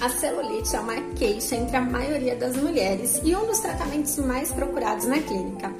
[0.00, 4.52] A celulite é uma queixa entre a maioria das mulheres e um dos tratamentos mais
[4.52, 5.72] procurados na clínica.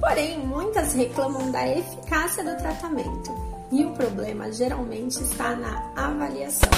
[0.00, 3.34] Porém, muitas reclamam da eficácia do tratamento
[3.70, 6.70] e o problema geralmente está na avaliação.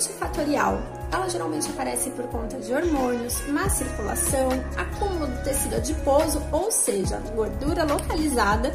[0.00, 0.80] Multifatorial.
[1.12, 7.18] Ela geralmente aparece por conta de hormônios, má circulação, acúmulo do tecido adiposo, ou seja,
[7.34, 8.74] gordura localizada,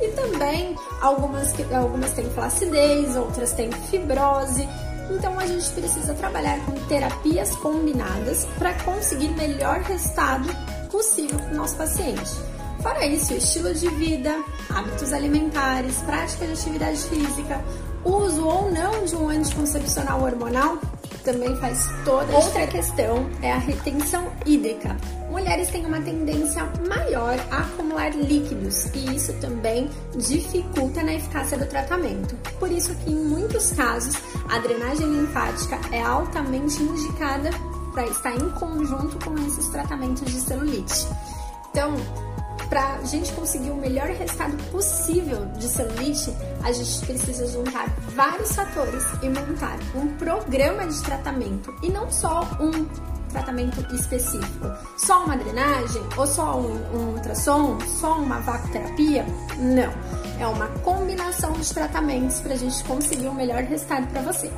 [0.00, 4.68] e também algumas, algumas têm flacidez, outras têm fibrose.
[5.10, 10.48] Então a gente precisa trabalhar com terapias combinadas para conseguir melhor resultado
[10.90, 12.55] possível para o nosso paciente.
[12.86, 17.60] Fora isso, estilo de vida, hábitos alimentares, prática de atividade física,
[18.04, 20.78] uso ou não de um anticoncepcional hormonal
[21.24, 24.96] também faz toda a Outra questão é a retenção hídrica.
[25.28, 31.66] Mulheres têm uma tendência maior a acumular líquidos e isso também dificulta na eficácia do
[31.66, 32.36] tratamento.
[32.60, 34.14] Por isso que em muitos casos
[34.48, 37.50] a drenagem linfática é altamente indicada
[37.92, 41.08] para estar em conjunto com esses tratamentos de celulite.
[41.72, 41.92] Então,
[42.68, 48.52] para a gente conseguir o melhor resultado possível de celulite, a gente precisa juntar vários
[48.52, 52.86] fatores e montar um programa de tratamento e não só um
[53.30, 54.66] tratamento específico.
[54.96, 59.24] Só uma drenagem ou só um, um ultrassom, só uma vacoterapia?
[59.58, 59.92] Não.
[60.40, 64.50] É uma combinação de tratamentos para a gente conseguir o melhor resultado para você.